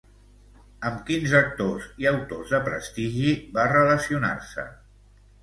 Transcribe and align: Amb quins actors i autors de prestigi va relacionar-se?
Amb 0.87 1.03
quins 1.09 1.35
actors 1.39 1.85
i 2.05 2.09
autors 2.13 2.55
de 2.55 2.61
prestigi 2.69 3.35
va 3.59 3.69
relacionar-se? 3.75 4.67